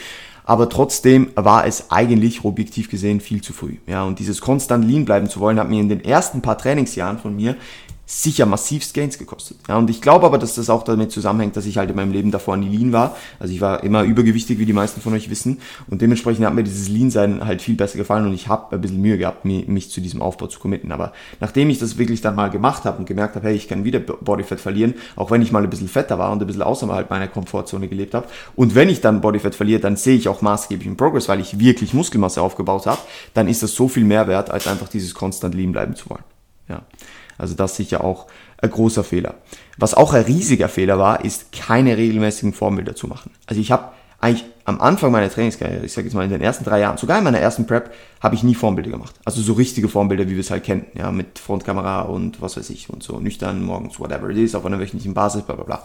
Aber 0.45 0.71
trotzdem 0.71 1.31
war 1.35 1.67
es 1.67 1.91
eigentlich 1.91 2.43
objektiv 2.45 2.89
gesehen 2.89 3.21
viel 3.21 3.43
zu 3.43 3.53
früh. 3.53 3.77
Ja, 3.87 4.05
und 4.05 4.19
dieses 4.19 4.41
konstant 4.41 4.83
lean 4.83 5.05
bleiben 5.05 5.29
zu 5.29 5.41
wollen, 5.41 5.59
hat 5.59 5.69
mir 5.69 5.81
in 5.81 5.91
den 5.91 6.03
ersten 6.03 6.41
paar 6.41 6.57
Trainingsjahren 6.57 7.19
von 7.19 7.37
mir 7.37 7.57
sicher 8.11 8.47
massivst 8.47 8.95
Gains 8.95 9.19
gekostet. 9.19 9.59
Ja, 9.69 9.77
und 9.77 9.91
ich 9.91 10.01
glaube 10.01 10.25
aber, 10.25 10.39
dass 10.39 10.55
das 10.55 10.71
auch 10.71 10.83
damit 10.83 11.13
zusammenhängt, 11.13 11.57
dass 11.59 11.67
ich 11.67 11.77
halt 11.77 11.91
in 11.91 11.97
meinem 11.97 12.11
Leben 12.11 12.31
davor 12.31 12.57
nie 12.57 12.75
lean 12.75 12.91
war. 12.91 13.15
Also 13.39 13.53
ich 13.53 13.61
war 13.61 13.85
immer 13.85 14.03
übergewichtig, 14.03 14.59
wie 14.59 14.65
die 14.65 14.73
meisten 14.73 15.03
von 15.03 15.13
euch 15.13 15.29
wissen. 15.29 15.61
Und 15.91 16.01
dementsprechend 16.01 16.47
hat 16.47 16.55
mir 16.55 16.65
dieses 16.65 16.89
Lean-Sein 16.89 17.45
halt 17.45 17.61
viel 17.61 17.75
besser 17.75 17.99
gefallen 17.99 18.27
und 18.27 18.33
ich 18.33 18.49
habe 18.49 18.75
ein 18.75 18.81
bisschen 18.81 19.03
Mühe 19.03 19.19
gehabt, 19.19 19.45
mich 19.45 19.91
zu 19.91 20.01
diesem 20.01 20.23
Aufbau 20.23 20.47
zu 20.47 20.59
committen. 20.59 20.91
Aber 20.91 21.13
nachdem 21.41 21.69
ich 21.69 21.81
das 21.81 21.99
wirklich 21.99 22.23
dann 22.23 22.35
mal 22.35 22.49
gemacht 22.49 22.87
habe 22.87 22.97
und 22.97 23.05
gemerkt 23.05 23.37
habe, 23.37 23.49
hey, 23.49 23.55
ich 23.55 23.69
kann 23.69 23.85
wieder 23.85 24.01
Bodyfat 24.01 24.59
verlieren, 24.59 24.95
auch 25.15 25.31
wenn 25.31 25.43
ich 25.43 25.53
mal 25.53 25.63
ein 25.63 25.69
bisschen 25.69 25.89
fetter 25.89 26.19
war 26.19 26.33
und 26.33 26.41
ein 26.41 26.47
bisschen 26.47 26.63
außerhalb 26.63 27.11
meiner 27.11 27.29
Komfortzone 27.29 27.89
gelebt 27.89 28.15
habe. 28.15 28.27
Und 28.57 28.75
wenn 28.75 28.89
ich 28.89 29.03
dann 29.03 29.21
Bodyfat 29.21 29.55
verliere, 29.55 29.81
dann 29.81 29.97
sehe 29.97 30.17
ich 30.17 30.29
auch 30.29 30.41
maßgeblichen 30.41 30.97
Progress, 30.97 31.29
weil 31.29 31.41
ich 31.41 31.59
wirklich 31.59 31.93
Muskelmasse 31.93 32.41
aufgebaut 32.41 32.87
habe, 32.87 33.01
dann 33.35 33.49
ist 33.49 33.63
das 33.63 33.75
so 33.75 33.87
viel 33.87 34.05
mehr 34.05 34.27
wert, 34.29 34.51
als 34.51 34.67
einfach 34.67 34.89
dieses 34.89 35.13
konstant 35.13 35.55
lean 35.55 35.73
bleiben 35.73 35.95
zu 35.95 36.09
wollen. 36.09 36.25
Ja. 36.71 36.83
Also 37.39 37.55
das 37.55 37.77
sicher 37.77 38.05
auch 38.05 38.27
ein 38.61 38.71
großer 38.71 39.05
Fehler. 39.05 39.35
Was 39.79 39.95
auch 39.95 40.13
ein 40.13 40.25
riesiger 40.25 40.69
Fehler 40.69 40.99
war, 40.99 41.25
ist 41.25 41.53
keine 41.53 41.97
regelmäßigen 41.97 42.53
Vorbilder 42.53 42.95
zu 42.95 43.07
machen. 43.07 43.31
Also 43.47 43.61
ich 43.61 43.71
habe 43.71 43.93
eigentlich 44.21 44.45
am 44.65 44.81
Anfang 44.81 45.13
meiner 45.13 45.31
Trainingskarriere, 45.31 45.85
ich 45.85 45.93
sage 45.93 46.09
jetzt 46.09 46.15
mal 46.15 46.25
in 46.25 46.31
den 46.31 46.41
ersten 46.41 46.65
drei 46.65 46.81
Jahren, 46.81 46.99
sogar 46.99 47.19
in 47.19 47.25
meiner 47.25 47.39
ersten 47.39 47.67
Prep, 47.67 47.93
habe 48.21 48.35
ich 48.35 48.43
nie 48.43 48.57
Formbilder 48.57 48.91
gemacht. 48.91 49.15
Also 49.25 49.41
so 49.41 49.53
richtige 49.53 49.89
Formbilder, 49.89 50.27
wie 50.27 50.33
wir 50.33 50.41
es 50.41 50.51
halt 50.51 50.65
kennen, 50.65 50.87
ja, 50.95 51.13
mit 51.13 51.39
Frontkamera 51.39 52.03
und 52.03 52.43
was 52.43 52.57
weiß 52.57 52.69
ich 52.71 52.91
und 52.91 53.03
so 53.03 53.21
nüchtern 53.21 53.63
morgens, 53.63 54.01
whatever 54.01 54.29
it 54.29 54.37
is, 54.37 54.57
auf 54.57 54.67
einer 54.67 54.81
wöchentlichen 54.81 55.15
Basis, 55.15 55.43
bla 55.43 55.55
bla 55.55 55.65
bla. 55.65 55.83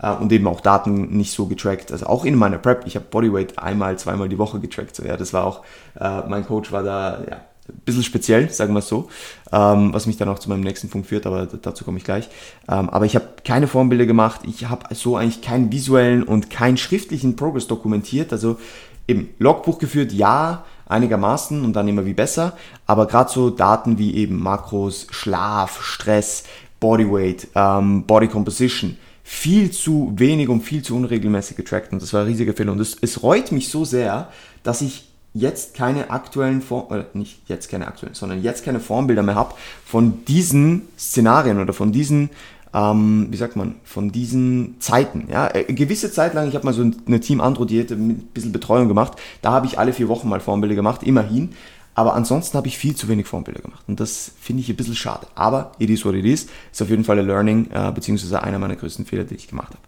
Äh, 0.00 0.22
und 0.22 0.30
eben 0.30 0.46
auch 0.46 0.60
Daten 0.60 1.16
nicht 1.16 1.32
so 1.32 1.46
getrackt. 1.46 1.90
Also 1.90 2.06
auch 2.06 2.24
in 2.24 2.36
meiner 2.36 2.58
Prep, 2.58 2.86
ich 2.86 2.94
habe 2.94 3.06
Bodyweight 3.10 3.58
einmal, 3.58 3.98
zweimal 3.98 4.28
die 4.28 4.38
Woche 4.38 4.60
getrackt. 4.60 4.94
So, 4.94 5.04
ja, 5.04 5.16
das 5.16 5.32
war 5.32 5.44
auch, 5.44 5.62
äh, 5.98 6.22
mein 6.28 6.46
Coach 6.46 6.70
war 6.70 6.84
da, 6.84 7.24
ja, 7.28 7.40
ein 7.68 7.80
bisschen 7.84 8.02
speziell, 8.02 8.50
sagen 8.50 8.74
wir 8.74 8.80
es 8.80 8.88
so, 8.88 9.08
ähm, 9.52 9.92
was 9.92 10.06
mich 10.06 10.16
dann 10.16 10.28
auch 10.28 10.38
zu 10.38 10.48
meinem 10.48 10.62
nächsten 10.62 10.88
Punkt 10.88 11.06
führt, 11.06 11.26
aber 11.26 11.46
dazu 11.46 11.84
komme 11.84 11.98
ich 11.98 12.04
gleich. 12.04 12.28
Ähm, 12.68 12.90
aber 12.90 13.06
ich 13.06 13.14
habe 13.14 13.28
keine 13.44 13.68
Formbilder 13.68 14.06
gemacht, 14.06 14.40
ich 14.44 14.68
habe 14.68 14.92
so 14.94 15.16
eigentlich 15.16 15.42
keinen 15.42 15.70
visuellen 15.70 16.24
und 16.24 16.50
keinen 16.50 16.76
schriftlichen 16.76 17.36
Progress 17.36 17.68
dokumentiert, 17.68 18.32
also 18.32 18.58
eben 19.06 19.28
Logbuch 19.38 19.78
geführt, 19.78 20.12
ja, 20.12 20.64
einigermaßen 20.86 21.64
und 21.64 21.74
dann 21.74 21.88
immer 21.88 22.04
wie 22.04 22.14
besser, 22.14 22.56
aber 22.86 23.06
gerade 23.06 23.30
so 23.30 23.50
Daten 23.50 23.96
wie 23.98 24.14
eben 24.16 24.42
Makros, 24.42 25.06
Schlaf, 25.10 25.82
Stress, 25.82 26.44
Bodyweight, 26.80 27.48
ähm, 27.54 28.04
Body 28.04 28.26
Composition, 28.28 28.98
viel 29.22 29.70
zu 29.70 30.12
wenig 30.16 30.48
und 30.48 30.62
viel 30.62 30.82
zu 30.82 30.96
unregelmäßig 30.96 31.56
getrackt 31.56 31.92
und 31.92 32.02
das 32.02 32.12
war 32.12 32.22
ein 32.22 32.26
riesiger 32.26 32.52
Fehler 32.52 32.72
und 32.72 32.80
es, 32.80 32.96
es 33.00 33.22
reut 33.22 33.52
mich 33.52 33.68
so 33.68 33.84
sehr, 33.84 34.28
dass 34.64 34.82
ich 34.82 35.11
jetzt 35.34 35.74
keine 35.74 36.10
aktuellen 36.10 36.60
Form, 36.62 36.92
äh, 36.92 37.04
nicht 37.14 37.40
jetzt 37.48 37.70
keine 37.70 37.86
aktuellen, 37.86 38.14
sondern 38.14 38.42
jetzt 38.42 38.64
keine 38.64 38.80
Formbilder 38.80 39.22
mehr 39.22 39.34
habe 39.34 39.54
von 39.84 40.24
diesen 40.24 40.82
Szenarien 40.98 41.60
oder 41.60 41.72
von 41.72 41.92
diesen, 41.92 42.30
ähm, 42.74 43.28
wie 43.30 43.36
sagt 43.36 43.56
man, 43.56 43.76
von 43.84 44.12
diesen 44.12 44.76
Zeiten. 44.80 45.28
Ja, 45.30 45.46
eine 45.46 45.68
äh, 45.68 45.72
gewisse 45.72 46.12
Zeit 46.12 46.34
lang, 46.34 46.48
ich 46.48 46.54
habe 46.54 46.64
mal 46.64 46.74
so 46.74 46.88
eine 47.06 47.20
Team 47.20 47.40
Andro 47.40 47.64
Diät 47.64 47.90
mit 47.90 47.98
ein 47.98 48.28
bisschen 48.34 48.52
Betreuung 48.52 48.88
gemacht, 48.88 49.12
da 49.40 49.52
habe 49.52 49.66
ich 49.66 49.78
alle 49.78 49.92
vier 49.92 50.08
Wochen 50.08 50.28
mal 50.28 50.40
Formbilder 50.40 50.74
gemacht, 50.74 51.02
immerhin. 51.02 51.50
Aber 51.94 52.14
ansonsten 52.14 52.56
habe 52.56 52.68
ich 52.68 52.78
viel 52.78 52.96
zu 52.96 53.06
wenig 53.08 53.26
Formbilder 53.26 53.60
gemacht. 53.60 53.84
Und 53.86 54.00
das 54.00 54.32
finde 54.40 54.62
ich 54.62 54.70
ein 54.70 54.76
bisschen 54.76 54.94
schade. 54.94 55.26
Aber 55.34 55.72
it 55.78 55.90
is 55.90 56.06
what 56.06 56.14
it 56.14 56.24
is. 56.24 56.46
Ist 56.72 56.80
auf 56.80 56.88
jeden 56.88 57.04
Fall 57.04 57.18
ein 57.18 57.26
Learning, 57.26 57.68
äh, 57.70 57.92
beziehungsweise 57.92 58.42
einer 58.42 58.58
meiner 58.58 58.76
größten 58.76 59.04
Fehler, 59.04 59.24
die 59.24 59.34
ich 59.34 59.46
gemacht 59.46 59.68
habe. 59.68 59.82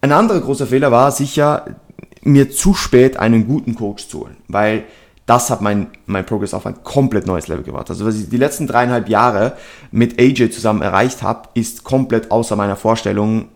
Ein 0.00 0.12
anderer 0.12 0.40
großer 0.40 0.66
Fehler 0.66 0.90
war 0.90 1.10
sicher 1.12 1.76
mir 2.24 2.50
zu 2.50 2.74
spät 2.74 3.16
einen 3.16 3.46
guten 3.46 3.74
Coach 3.74 4.08
zu 4.08 4.20
holen, 4.20 4.36
weil 4.48 4.84
das 5.26 5.48
hat 5.48 5.62
mein, 5.62 5.88
mein 6.06 6.26
Progress 6.26 6.52
auf 6.52 6.66
ein 6.66 6.82
komplett 6.82 7.26
neues 7.26 7.48
Level 7.48 7.64
gebracht. 7.64 7.88
Also 7.88 8.04
was 8.04 8.18
ich 8.18 8.28
die 8.28 8.36
letzten 8.36 8.66
dreieinhalb 8.66 9.08
Jahre 9.08 9.56
mit 9.90 10.20
AJ 10.20 10.50
zusammen 10.50 10.82
erreicht 10.82 11.22
habe, 11.22 11.48
ist 11.54 11.84
komplett 11.84 12.30
außer 12.30 12.56
meiner 12.56 12.76
Vorstellung. 12.76 13.48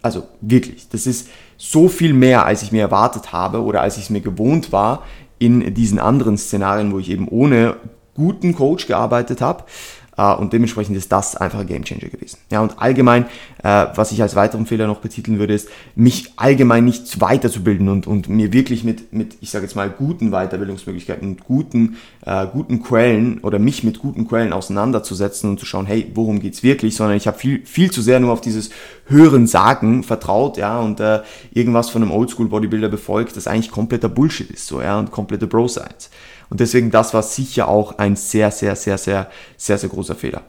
Also 0.00 0.24
wirklich, 0.40 0.88
das 0.88 1.06
ist 1.06 1.28
so 1.58 1.88
viel 1.88 2.14
mehr, 2.14 2.46
als 2.46 2.62
ich 2.62 2.72
mir 2.72 2.82
erwartet 2.82 3.32
habe 3.32 3.62
oder 3.62 3.82
als 3.82 3.96
ich 3.96 4.04
es 4.04 4.10
mir 4.10 4.20
gewohnt 4.20 4.72
war 4.72 5.02
in 5.38 5.74
diesen 5.74 5.98
anderen 5.98 6.38
Szenarien, 6.38 6.92
wo 6.92 6.98
ich 6.98 7.10
eben 7.10 7.28
ohne 7.28 7.76
guten 8.14 8.54
Coach 8.54 8.86
gearbeitet 8.86 9.40
habe. 9.40 9.64
Äh, 10.16 10.34
und 10.34 10.52
dementsprechend 10.52 10.96
ist 10.96 11.10
das 11.12 11.36
einfach 11.36 11.60
ein 11.60 11.66
Gamechanger 11.66 12.08
gewesen. 12.08 12.38
Ja, 12.50 12.60
und 12.60 12.78
allgemein, 12.78 13.26
äh, 13.62 13.86
was 13.94 14.12
ich 14.12 14.22
als 14.22 14.36
weiteren 14.36 14.66
Fehler 14.66 14.86
noch 14.86 15.00
betiteln 15.00 15.38
würde, 15.38 15.54
ist, 15.54 15.68
mich 15.94 16.32
allgemein 16.36 16.84
nicht 16.84 17.20
weiterzubilden 17.20 17.88
und, 17.88 18.06
und 18.06 18.28
mir 18.28 18.52
wirklich 18.52 18.84
mit, 18.84 19.12
mit, 19.12 19.36
ich 19.40 19.50
sage 19.50 19.64
jetzt 19.64 19.74
mal, 19.74 19.90
guten 19.90 20.30
Weiterbildungsmöglichkeiten 20.30 21.28
und 21.28 21.44
guten, 21.44 21.96
äh, 22.24 22.46
guten 22.46 22.82
Quellen 22.82 23.38
oder 23.40 23.58
mich 23.58 23.84
mit 23.84 23.98
guten 23.98 24.26
Quellen 24.26 24.52
auseinanderzusetzen 24.52 25.50
und 25.50 25.60
zu 25.60 25.66
schauen, 25.66 25.86
hey, 25.86 26.10
worum 26.14 26.40
geht's 26.40 26.62
wirklich, 26.62 26.96
sondern 26.96 27.16
ich 27.16 27.26
habe 27.26 27.38
viel, 27.38 27.64
viel 27.64 27.90
zu 27.90 28.02
sehr 28.02 28.20
nur 28.20 28.32
auf 28.32 28.40
dieses 28.40 28.70
Hören, 29.06 29.46
Sagen 29.46 30.02
vertraut, 30.02 30.56
ja, 30.56 30.80
und 30.80 31.00
äh, 31.00 31.20
irgendwas 31.52 31.90
von 31.90 32.02
einem 32.02 32.10
Oldschool-Bodybuilder 32.12 32.88
befolgt, 32.88 33.36
das 33.36 33.46
eigentlich 33.46 33.70
kompletter 33.70 34.08
Bullshit 34.08 34.50
ist, 34.50 34.66
so, 34.66 34.80
ja, 34.80 34.98
und 34.98 35.10
komplette 35.10 35.46
Bro-Science. 35.46 36.10
Und 36.50 36.60
deswegen, 36.60 36.90
das 36.90 37.14
war 37.14 37.22
sicher 37.22 37.68
auch 37.68 37.98
ein 37.98 38.16
sehr, 38.16 38.50
sehr, 38.50 38.76
sehr, 38.76 38.98
sehr, 38.98 39.30
sehr, 39.56 39.78
sehr 39.78 39.88
großer 39.88 40.14
Fehler. 40.14 40.42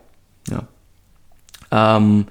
Ja. 0.49 0.67
Ähm, 1.71 2.27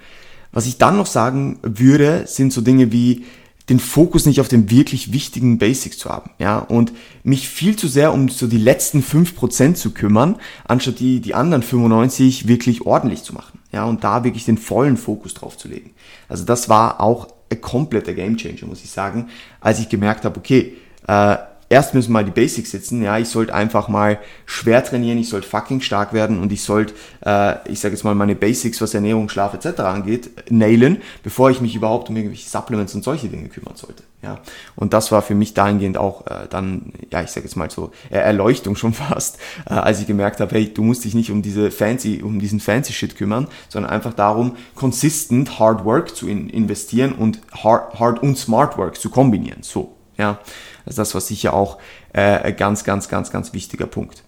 was 0.52 0.66
ich 0.66 0.78
dann 0.78 0.96
noch 0.96 1.06
sagen 1.06 1.58
würde, 1.62 2.24
sind 2.26 2.52
so 2.52 2.60
Dinge 2.60 2.92
wie 2.92 3.24
den 3.68 3.80
Fokus 3.80 4.26
nicht 4.26 4.40
auf 4.40 4.48
den 4.48 4.70
wirklich 4.70 5.12
wichtigen 5.12 5.58
Basics 5.58 5.96
zu 5.96 6.10
haben, 6.10 6.30
ja, 6.38 6.58
und 6.58 6.92
mich 7.22 7.48
viel 7.48 7.76
zu 7.76 7.88
sehr 7.88 8.12
um 8.12 8.28
so 8.28 8.46
die 8.46 8.58
letzten 8.58 9.00
5% 9.00 9.74
zu 9.74 9.92
kümmern, 9.92 10.36
anstatt 10.64 11.00
die, 11.00 11.20
die 11.20 11.34
anderen 11.34 11.62
95 11.62 12.46
wirklich 12.46 12.84
ordentlich 12.84 13.22
zu 13.22 13.32
machen, 13.32 13.60
ja, 13.72 13.84
und 13.84 14.04
da 14.04 14.22
wirklich 14.22 14.44
den 14.44 14.58
vollen 14.58 14.98
Fokus 14.98 15.32
drauf 15.32 15.56
zu 15.56 15.68
legen. 15.68 15.92
Also 16.28 16.44
das 16.44 16.68
war 16.68 17.00
auch 17.00 17.28
ein 17.50 17.60
kompletter 17.60 18.12
Gamechanger, 18.12 18.66
muss 18.66 18.84
ich 18.84 18.90
sagen, 18.90 19.28
als 19.60 19.80
ich 19.80 19.88
gemerkt 19.88 20.26
habe, 20.26 20.38
okay, 20.38 20.76
äh, 21.06 21.36
erst 21.68 21.94
müssen 21.94 22.12
mal 22.12 22.24
die 22.24 22.30
Basics 22.30 22.70
sitzen. 22.70 23.02
Ja, 23.02 23.18
ich 23.18 23.28
sollte 23.28 23.54
einfach 23.54 23.88
mal 23.88 24.18
schwer 24.46 24.84
trainieren, 24.84 25.18
ich 25.18 25.28
sollte 25.28 25.48
fucking 25.48 25.80
stark 25.80 26.12
werden 26.12 26.40
und 26.40 26.52
ich 26.52 26.62
sollte, 26.62 26.94
äh, 27.24 27.56
ich 27.70 27.80
sage 27.80 27.94
jetzt 27.94 28.04
mal, 28.04 28.14
meine 28.14 28.34
Basics, 28.34 28.80
was 28.80 28.94
Ernährung, 28.94 29.28
Schlaf 29.28 29.54
etc. 29.54 29.80
angeht, 29.80 30.30
nailen, 30.50 30.98
bevor 31.22 31.50
ich 31.50 31.60
mich 31.60 31.74
überhaupt 31.74 32.08
um 32.08 32.16
irgendwelche 32.16 32.48
Supplements 32.48 32.94
und 32.94 33.04
solche 33.04 33.28
Dinge 33.28 33.48
kümmern 33.48 33.76
sollte. 33.76 34.02
Ja, 34.22 34.38
und 34.74 34.94
das 34.94 35.12
war 35.12 35.20
für 35.20 35.34
mich 35.34 35.52
dahingehend 35.52 35.98
auch 35.98 36.26
äh, 36.26 36.46
dann, 36.48 36.94
ja, 37.12 37.22
ich 37.22 37.30
sage 37.30 37.46
jetzt 37.46 37.56
mal 37.56 37.70
so 37.70 37.90
äh, 38.10 38.16
Erleuchtung 38.16 38.74
schon 38.74 38.94
fast, 38.94 39.38
äh, 39.68 39.74
als 39.74 40.00
ich 40.00 40.06
gemerkt 40.06 40.40
habe, 40.40 40.54
hey, 40.54 40.72
du 40.72 40.82
musst 40.82 41.04
dich 41.04 41.14
nicht 41.14 41.30
um 41.30 41.42
diese 41.42 41.70
fancy, 41.70 42.22
um 42.22 42.38
diesen 42.38 42.58
fancy 42.58 42.94
Shit 42.94 43.16
kümmern, 43.16 43.48
sondern 43.68 43.92
einfach 43.92 44.14
darum, 44.14 44.56
consistent 44.74 45.58
Hard 45.58 45.84
Work 45.84 46.16
zu 46.16 46.26
in 46.26 46.48
investieren 46.48 47.12
und 47.12 47.40
Hard, 47.52 47.98
Hard 48.00 48.22
und 48.22 48.38
Smart 48.38 48.78
Work 48.78 48.98
zu 48.98 49.10
kombinieren. 49.10 49.62
So, 49.62 49.93
ja. 50.16 50.40
Also 50.86 51.02
das 51.02 51.14
war 51.14 51.20
sicher 51.20 51.54
auch 51.54 51.78
äh, 52.12 52.52
ganz, 52.52 52.84
ganz, 52.84 53.08
ganz, 53.08 53.30
ganz 53.30 53.52
wichtiger 53.52 53.86
Punkt. 53.86 54.22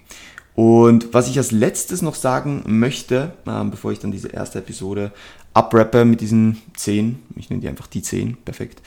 Und 0.55 1.13
was 1.13 1.29
ich 1.29 1.37
als 1.37 1.51
letztes 1.51 2.01
noch 2.01 2.15
sagen 2.15 2.63
möchte, 2.67 3.33
äh, 3.47 3.65
bevor 3.65 3.93
ich 3.93 3.99
dann 3.99 4.11
diese 4.11 4.29
erste 4.29 4.59
Episode 4.61 5.13
abrappe 5.53 6.05
mit 6.05 6.21
diesen 6.21 6.63
10, 6.77 7.23
ich 7.37 7.51
nenne 7.51 7.63
die 7.63 7.69
einfach 7.69 7.87
die 7.87 8.03
10, 8.03 8.37
perfekt, 8.39 8.81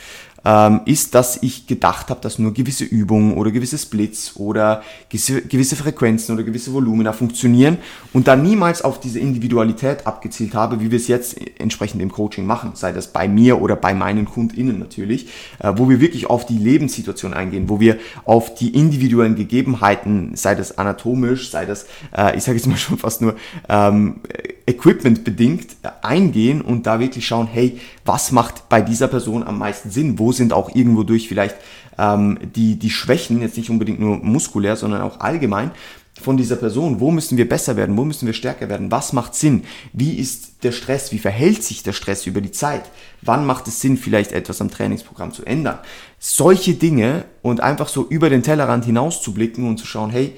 ähm, 0.46 0.82
ist, 0.86 1.16
dass 1.16 1.42
ich 1.42 1.68
gedacht 1.68 2.10
habe, 2.10 2.22
dass 2.22 2.40
nur 2.40 2.54
gewisse 2.54 2.86
Übungen 2.86 3.34
oder 3.34 3.52
gewisse 3.52 3.78
Splits 3.78 4.36
oder 4.36 4.84
gewisse 5.10 5.76
Frequenzen 5.76 6.34
oder 6.34 6.44
gewisse 6.44 6.74
Volumina 6.74 7.14
funktionieren 7.14 7.78
und 8.14 8.28
da 8.28 8.36
niemals 8.36 8.82
auf 8.82 9.00
diese 9.00 9.20
Individualität 9.20 10.08
abgezielt 10.08 10.54
habe, 10.54 10.80
wie 10.82 10.92
wir 10.92 10.98
es 10.98 11.08
jetzt 11.08 11.38
entsprechend 11.60 12.02
im 12.02 12.12
Coaching 12.12 12.46
machen, 12.46 12.72
sei 12.74 12.92
das 12.92 13.08
bei 13.08 13.28
mir 13.28 13.62
oder 13.62 13.76
bei 13.76 13.94
meinen 13.94 14.26
KundInnen 14.26 14.80
natürlich, 14.80 15.28
äh, 15.60 15.74
wo 15.76 15.90
wir 15.90 16.00
wirklich 16.00 16.30
auf 16.30 16.46
die 16.46 16.58
Lebenssituation 16.58 17.34
eingehen, 17.34 17.70
wo 17.70 17.80
wir 17.80 17.98
auf 18.26 18.54
die 18.56 18.70
individuellen 18.70 19.36
Gegebenheiten, 19.36 20.36
sei 20.36 20.56
das 20.56 20.78
anatomisch, 20.78 21.52
sei 21.52 21.66
das, 21.66 21.86
äh, 22.16 22.38
ich 22.38 22.44
sage 22.44 22.58
jetzt 22.58 22.68
mal 22.68 22.78
schon 22.78 22.98
fast 22.98 23.22
nur 23.22 23.36
ähm, 23.68 24.22
Equipment 24.66 25.24
bedingt, 25.24 25.78
eingehen 26.02 26.62
und 26.62 26.86
da 26.86 27.00
wirklich 27.00 27.26
schauen, 27.26 27.48
hey, 27.52 27.80
was 28.06 28.32
macht 28.32 28.70
bei 28.70 28.82
dieser 28.82 29.08
Person 29.08 29.44
am 29.44 29.58
meisten 29.58 29.90
Sinn? 29.90 30.20
Wo 30.20 30.29
sind 30.32 30.54
auch 30.54 30.74
irgendwo 30.76 31.04
durch 31.04 31.28
vielleicht 31.28 31.56
ähm, 31.98 32.40
die, 32.56 32.78
die 32.78 32.90
Schwächen, 32.90 33.42
jetzt 33.42 33.58
nicht 33.58 33.70
unbedingt 33.70 34.00
nur 34.00 34.18
muskulär, 34.18 34.76
sondern 34.76 35.02
auch 35.02 35.20
allgemein 35.20 35.72
von 36.20 36.38
dieser 36.38 36.56
Person? 36.56 37.00
Wo 37.00 37.12
müssen 37.12 37.38
wir 37.38 37.48
besser 37.48 37.76
werden? 37.76 37.98
Wo 37.98 38.06
müssen 38.06 38.26
wir 38.26 38.34
stärker 38.34 38.70
werden? 38.70 38.92
Was 38.92 39.14
macht 39.14 39.36
Sinn? 39.36 39.64
Wie 39.94 40.14
ist 40.14 40.64
der 40.64 40.72
Stress? 40.72 41.12
Wie 41.12 41.20
verhält 41.20 41.64
sich 41.64 41.84
der 41.84 41.94
Stress 41.94 42.26
über 42.26 42.42
die 42.42 42.52
Zeit? 42.52 42.84
Wann 43.22 43.46
macht 43.46 43.68
es 43.68 43.82
Sinn, 43.82 43.98
vielleicht 43.98 44.32
etwas 44.32 44.62
am 44.62 44.72
Trainingsprogramm 44.72 45.32
zu 45.32 45.46
ändern? 45.46 45.80
Solche 46.20 46.74
Dinge 46.74 47.26
und 47.42 47.62
einfach 47.62 47.88
so 47.88 48.06
über 48.08 48.30
den 48.30 48.44
Tellerrand 48.44 48.86
hinaus 48.86 49.22
zu 49.22 49.34
blicken 49.34 49.68
und 49.68 49.78
zu 49.78 49.86
schauen, 49.86 50.10
hey, 50.10 50.36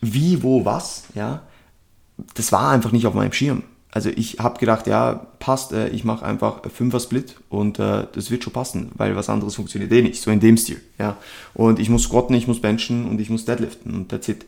wie, 0.00 0.42
wo, 0.42 0.64
was, 0.64 1.04
ja, 1.14 1.42
das 2.34 2.52
war 2.52 2.70
einfach 2.70 2.92
nicht 2.92 3.06
auf 3.06 3.14
meinem 3.14 3.32
Schirm 3.32 3.62
also 3.96 4.10
ich 4.10 4.40
habe 4.40 4.58
gedacht, 4.58 4.86
ja, 4.86 5.26
passt, 5.38 5.72
äh, 5.72 5.88
ich 5.88 6.04
mache 6.04 6.22
einfach 6.22 6.60
Fünfer 6.70 7.00
Split 7.00 7.34
und 7.48 7.78
äh, 7.78 8.06
das 8.12 8.30
wird 8.30 8.44
schon 8.44 8.52
passen, 8.52 8.90
weil 8.94 9.16
was 9.16 9.30
anderes 9.30 9.54
funktioniert 9.54 9.90
eh 9.90 10.02
nicht, 10.02 10.20
so 10.20 10.30
in 10.30 10.38
dem 10.38 10.58
Stil, 10.58 10.82
ja. 10.98 11.16
Und 11.54 11.78
ich 11.78 11.88
muss 11.88 12.02
squatten, 12.02 12.36
ich 12.36 12.46
muss 12.46 12.60
benchen 12.60 13.06
und 13.06 13.18
ich 13.22 13.30
muss 13.30 13.46
deadliften 13.46 13.94
und 13.94 14.10
that's 14.10 14.28
it. 14.28 14.44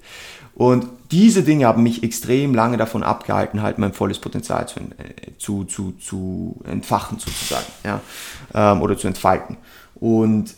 Und 0.55 0.87
diese 1.11 1.45
Dinge 1.45 1.67
haben 1.67 1.83
mich 1.83 2.03
extrem 2.03 2.55
lange 2.55 2.77
davon 2.77 3.03
abgehalten, 3.03 3.63
halt 3.63 3.79
mein 3.79 3.95
volles 3.95 4.19
Potenzial 4.19 4.69
zu, 4.69 4.81
äh, 4.81 5.39
zu, 5.39 5.65
zu, 5.65 5.93
zu 5.93 6.61
entfachen 6.65 7.19
sozusagen, 7.19 7.65
ja, 7.85 8.03
ähm, 8.53 8.83
oder 8.83 8.99
zu 8.99 9.09
entfalten. 9.09 9.57
Und 9.95 10.55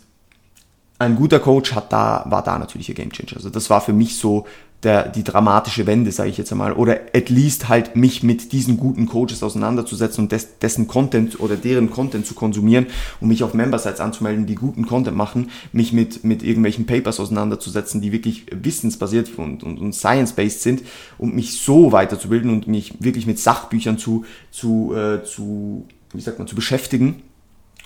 ein 0.99 1.15
guter 1.15 1.39
Coach 1.39 1.77
hat 1.77 1.93
da, 1.93 2.25
war 2.27 2.43
da 2.43 2.59
natürlich 2.59 2.89
ein 2.89 2.97
Gamechanger. 2.97 3.37
Also 3.37 3.51
das 3.51 3.71
war 3.71 3.83
für 3.83 3.93
mich 3.93 4.17
so 4.17 4.47
der, 4.83 5.09
die 5.09 5.25
dramatische 5.25 5.87
Wende, 5.87 6.11
sage 6.11 6.31
ich 6.31 6.39
jetzt 6.39 6.53
einmal, 6.53 6.73
oder 6.73 7.01
at 7.15 7.29
least 7.29 7.69
halt 7.69 7.97
mich 7.97 8.23
mit 8.23 8.53
diesen 8.53 8.79
guten 8.79 9.07
Coaches 9.07 9.43
auseinanderzusetzen 9.43 10.25
und 10.25 10.33
des, 10.33 10.59
dessen 10.59 10.89
Content 10.89 11.39
oder 11.41 11.57
deren 11.57 11.91
Content 11.91 12.27
zu 12.27 12.35
konsumieren 12.35 12.87
und 13.21 13.29
mich 13.29 13.43
auf 13.43 13.53
Member-Sites 13.53 14.01
anzumelden, 14.01 14.47
die 14.47 14.55
guten 14.55 14.87
Content 14.87 15.17
machen, 15.17 15.51
mich 15.73 15.93
mit, 15.93 16.25
mit 16.25 16.43
irgendwelchen 16.43 16.87
Papers 16.87 17.21
auseinanderzusetzen, 17.21 18.01
die 18.01 18.13
wirklich 18.13 18.47
wissensbasiert 18.51 19.31
und, 19.39 19.63
und, 19.63 19.79
und 19.79 19.95
science-based 19.95 20.63
sind 20.63 20.83
und 21.19 21.35
mich 21.35 21.61
so 21.61 21.93
weiterzubilden 21.93 22.51
und 22.51 22.67
mich 22.67 22.95
wirklich 23.01 23.27
mit 23.27 23.39
Sachbüchern 23.39 23.99
zu, 23.99 24.25
zu, 24.51 24.95
äh, 24.95 25.23
zu 25.25 25.87
wie 26.13 26.21
sagt 26.21 26.39
man, 26.39 26.49
zu 26.49 26.55
beschäftigen 26.55 27.23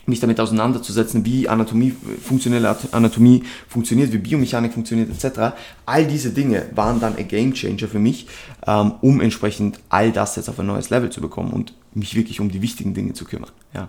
mich 0.06 0.20
damit 0.20 0.40
auseinanderzusetzen, 0.40 1.24
wie 1.24 1.48
Anatomie, 1.48 1.94
funktionelle 2.22 2.76
Anatomie 2.92 3.42
funktioniert, 3.68 4.12
wie 4.12 4.18
Biomechanik 4.18 4.72
funktioniert, 4.72 5.10
etc. 5.10 5.54
All 5.86 6.06
diese 6.06 6.30
Dinge 6.30 6.66
waren 6.74 7.00
dann 7.00 7.16
ein 7.16 7.28
Game 7.28 7.54
Changer 7.54 7.88
für 7.88 7.98
mich, 7.98 8.26
ähm, 8.66 8.92
um 9.00 9.20
entsprechend 9.20 9.80
all 9.88 10.12
das 10.12 10.36
jetzt 10.36 10.48
auf 10.48 10.58
ein 10.58 10.66
neues 10.66 10.90
Level 10.90 11.10
zu 11.10 11.20
bekommen 11.20 11.52
und 11.52 11.74
mich 11.94 12.14
wirklich 12.14 12.40
um 12.40 12.50
die 12.50 12.62
wichtigen 12.62 12.94
Dinge 12.94 13.12
zu 13.12 13.24
kümmern. 13.24 13.50
Ja. 13.74 13.88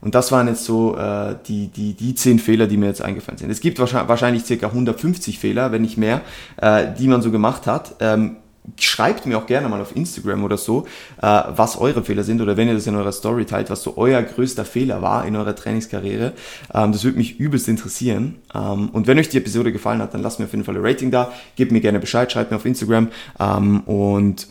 Und 0.00 0.14
das 0.14 0.32
waren 0.32 0.48
jetzt 0.48 0.64
so 0.64 0.96
äh, 0.96 1.36
die, 1.46 1.68
die, 1.68 1.92
die 1.92 2.14
zehn 2.14 2.38
Fehler, 2.38 2.66
die 2.66 2.78
mir 2.78 2.86
jetzt 2.86 3.02
eingefallen 3.02 3.38
sind. 3.38 3.50
Es 3.50 3.60
gibt 3.60 3.78
wahrscheinlich, 3.78 4.08
wahrscheinlich 4.08 4.44
circa 4.44 4.68
150 4.68 5.38
Fehler, 5.38 5.72
wenn 5.72 5.82
nicht 5.82 5.98
mehr, 5.98 6.22
äh, 6.56 6.86
die 6.98 7.06
man 7.06 7.20
so 7.20 7.30
gemacht 7.30 7.66
hat. 7.66 7.96
Ähm, 8.00 8.36
schreibt 8.78 9.26
mir 9.26 9.38
auch 9.38 9.46
gerne 9.46 9.68
mal 9.68 9.80
auf 9.80 9.96
Instagram 9.96 10.44
oder 10.44 10.56
so, 10.56 10.86
äh, 11.20 11.26
was 11.26 11.78
eure 11.78 12.04
Fehler 12.04 12.24
sind 12.24 12.40
oder 12.40 12.56
wenn 12.56 12.68
ihr 12.68 12.74
das 12.74 12.86
in 12.86 12.94
eurer 12.94 13.12
Story 13.12 13.44
teilt, 13.44 13.70
was 13.70 13.82
so 13.82 13.96
euer 13.96 14.22
größter 14.22 14.64
Fehler 14.64 15.02
war 15.02 15.26
in 15.26 15.36
eurer 15.36 15.54
Trainingskarriere. 15.54 16.32
Ähm, 16.74 16.92
das 16.92 17.04
würde 17.04 17.18
mich 17.18 17.38
übelst 17.40 17.68
interessieren. 17.68 18.36
Ähm, 18.54 18.90
und 18.90 19.06
wenn 19.06 19.18
euch 19.18 19.28
die 19.28 19.38
Episode 19.38 19.72
gefallen 19.72 20.00
hat, 20.00 20.14
dann 20.14 20.22
lasst 20.22 20.38
mir 20.38 20.46
auf 20.46 20.52
jeden 20.52 20.64
Fall 20.64 20.76
ein 20.76 20.84
Rating 20.84 21.10
da, 21.10 21.32
gebt 21.56 21.72
mir 21.72 21.80
gerne 21.80 22.00
Bescheid, 22.00 22.30
schreibt 22.30 22.50
mir 22.50 22.56
auf 22.56 22.64
Instagram 22.64 23.08
ähm, 23.38 23.80
und 23.80 24.46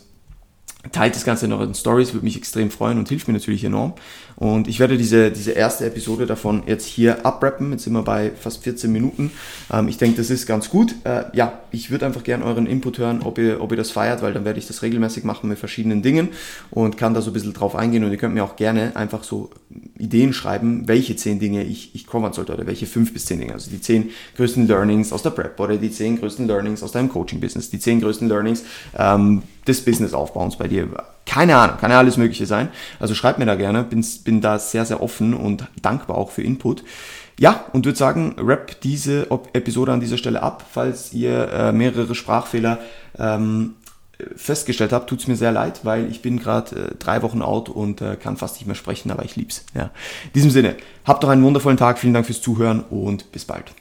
Teilt 0.92 1.14
das 1.14 1.24
Ganze 1.24 1.44
in 1.44 1.52
euren 1.52 1.74
Stories, 1.74 2.14
würde 2.14 2.24
mich 2.24 2.38
extrem 2.38 2.70
freuen 2.70 2.98
und 2.98 3.06
hilft 3.06 3.28
mir 3.28 3.34
natürlich 3.34 3.62
enorm. 3.64 3.92
Und 4.36 4.66
ich 4.66 4.80
werde 4.80 4.96
diese, 4.96 5.30
diese 5.30 5.50
erste 5.50 5.84
Episode 5.84 6.24
davon 6.24 6.62
jetzt 6.66 6.86
hier 6.86 7.26
abrappen. 7.26 7.72
Jetzt 7.72 7.84
sind 7.84 7.92
wir 7.92 8.02
bei 8.02 8.30
fast 8.30 8.64
14 8.64 8.90
Minuten. 8.90 9.30
Ähm, 9.70 9.88
ich 9.88 9.98
denke, 9.98 10.16
das 10.16 10.30
ist 10.30 10.46
ganz 10.46 10.70
gut. 10.70 10.94
Äh, 11.04 11.24
ja, 11.34 11.60
ich 11.70 11.90
würde 11.90 12.06
einfach 12.06 12.22
gerne 12.22 12.46
euren 12.46 12.64
Input 12.64 12.96
hören, 12.96 13.20
ob 13.22 13.36
ihr, 13.36 13.60
ob 13.60 13.72
ihr 13.72 13.76
das 13.76 13.90
feiert, 13.90 14.22
weil 14.22 14.32
dann 14.32 14.46
werde 14.46 14.58
ich 14.58 14.66
das 14.66 14.80
regelmäßig 14.80 15.24
machen 15.24 15.50
mit 15.50 15.58
verschiedenen 15.58 16.00
Dingen 16.00 16.30
und 16.70 16.96
kann 16.96 17.12
da 17.12 17.20
so 17.20 17.28
ein 17.30 17.34
bisschen 17.34 17.52
drauf 17.52 17.76
eingehen. 17.76 18.02
Und 18.02 18.12
ihr 18.12 18.16
könnt 18.16 18.32
mir 18.32 18.42
auch 18.42 18.56
gerne 18.56 18.96
einfach 18.96 19.22
so 19.22 19.50
Ideen 19.98 20.32
schreiben, 20.32 20.88
welche 20.88 21.14
10 21.14 21.40
Dinge 21.40 21.62
ich, 21.62 21.94
ich 21.94 22.06
covern 22.06 22.32
sollte 22.32 22.54
oder 22.54 22.66
welche 22.66 22.86
5 22.86 23.12
bis 23.12 23.26
10 23.26 23.40
Dinge. 23.40 23.52
Also 23.52 23.70
die 23.70 23.82
10 23.82 24.08
größten 24.36 24.66
Learnings 24.66 25.12
aus 25.12 25.22
der 25.22 25.30
Prep 25.30 25.60
oder 25.60 25.76
die 25.76 25.90
10 25.90 26.20
größten 26.20 26.46
Learnings 26.46 26.82
aus 26.82 26.92
deinem 26.92 27.10
Coaching-Business, 27.10 27.68
die 27.68 27.78
10 27.78 28.00
größten 28.00 28.26
Learnings 28.26 28.64
ähm, 28.98 29.42
des 29.66 29.84
Business-Aufbauens 29.84 30.56
bei 30.56 30.68
dir. 30.68 30.88
Keine 31.26 31.56
Ahnung, 31.56 31.76
kann 31.78 31.90
ja 31.90 31.98
alles 31.98 32.16
Mögliche 32.16 32.46
sein. 32.46 32.68
Also 32.98 33.14
schreibt 33.14 33.38
mir 33.38 33.46
da 33.46 33.54
gerne, 33.54 33.84
bin, 33.84 34.04
bin 34.24 34.40
da 34.40 34.58
sehr, 34.58 34.84
sehr 34.84 35.02
offen 35.02 35.34
und 35.34 35.66
dankbar 35.82 36.18
auch 36.18 36.30
für 36.30 36.42
Input. 36.42 36.82
Ja, 37.38 37.64
und 37.72 37.86
würde 37.86 37.98
sagen, 37.98 38.34
wrap 38.38 38.80
diese 38.82 39.28
Episode 39.52 39.92
an 39.92 40.00
dieser 40.00 40.18
Stelle 40.18 40.42
ab. 40.42 40.66
Falls 40.70 41.12
ihr 41.12 41.50
äh, 41.50 41.72
mehrere 41.72 42.14
Sprachfehler 42.14 42.78
ähm, 43.18 43.76
festgestellt 44.36 44.92
habt, 44.92 45.08
tut 45.08 45.20
es 45.20 45.26
mir 45.26 45.36
sehr 45.36 45.52
leid, 45.52 45.80
weil 45.84 46.10
ich 46.10 46.20
bin 46.20 46.38
gerade 46.38 46.76
äh, 46.76 46.94
drei 46.98 47.22
Wochen 47.22 47.42
out 47.42 47.68
und 47.68 48.02
äh, 48.02 48.16
kann 48.16 48.36
fast 48.36 48.56
nicht 48.56 48.66
mehr 48.66 48.74
sprechen, 48.74 49.10
aber 49.10 49.24
ich 49.24 49.36
lieb's. 49.36 49.64
Ja. 49.74 49.84
In 49.84 50.32
diesem 50.34 50.50
Sinne, 50.50 50.76
habt 51.04 51.22
doch 51.22 51.28
einen 51.28 51.42
wundervollen 51.42 51.78
Tag, 51.78 51.98
vielen 51.98 52.14
Dank 52.14 52.26
fürs 52.26 52.42
Zuhören 52.42 52.84
und 52.90 53.32
bis 53.32 53.44
bald. 53.44 53.72